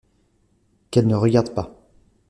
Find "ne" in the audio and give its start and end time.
1.05-1.13